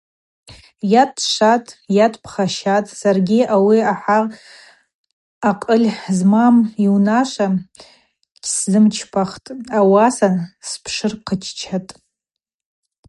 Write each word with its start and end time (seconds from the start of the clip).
Йа 0.91 1.03
дшватӏ, 1.13 1.69
йа 1.95 2.05
дпхащатӏ, 2.13 2.93
саргьи 2.99 3.39
ауи 3.55 3.79
ахӏа 3.91 4.19
акъыль 5.49 5.89
змам 6.17 6.55
йунашва 6.83 7.47
гьсымчпахтӏ, 8.43 9.47
ауаса 9.77 10.29
спшвырхъыччатӏ. 10.67 11.91